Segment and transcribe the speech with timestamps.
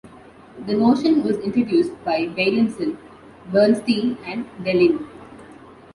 [0.65, 2.97] The notion was introduced by Beilinson,
[3.51, 5.07] Bernstein and Deligne.